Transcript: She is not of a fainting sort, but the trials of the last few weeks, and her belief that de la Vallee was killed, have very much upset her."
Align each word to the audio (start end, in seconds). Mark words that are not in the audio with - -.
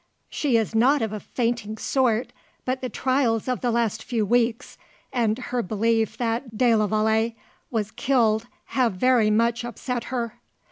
She 0.31 0.57
is 0.57 0.73
not 0.73 1.03
of 1.03 1.13
a 1.13 1.19
fainting 1.19 1.77
sort, 1.77 2.33
but 2.65 2.81
the 2.81 2.89
trials 2.89 3.47
of 3.47 3.61
the 3.61 3.69
last 3.69 4.03
few 4.03 4.25
weeks, 4.25 4.79
and 5.13 5.37
her 5.37 5.61
belief 5.61 6.17
that 6.17 6.57
de 6.57 6.73
la 6.73 6.87
Vallee 6.87 7.35
was 7.69 7.91
killed, 7.91 8.47
have 8.73 8.93
very 8.93 9.29
much 9.29 9.63
upset 9.63 10.05
her." 10.05 10.39